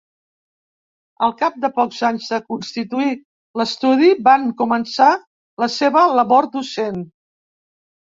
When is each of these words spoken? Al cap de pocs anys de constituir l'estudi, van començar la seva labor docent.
Al 1.27 1.35
cap 1.41 1.59
de 1.65 1.69
pocs 1.75 1.99
anys 2.09 2.31
de 2.33 2.39
constituir 2.47 3.13
l'estudi, 3.63 4.11
van 4.33 4.51
començar 4.65 5.13
la 5.67 5.73
seva 5.79 6.07
labor 6.19 6.53
docent. 6.61 7.03